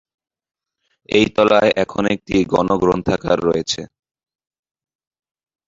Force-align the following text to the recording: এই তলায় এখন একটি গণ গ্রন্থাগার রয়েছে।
এই 1.09 1.25
তলায় 1.35 1.71
এখন 1.83 2.03
একটি 2.15 2.35
গণ 2.51 2.67
গ্রন্থাগার 2.81 3.39
রয়েছে। 3.47 3.81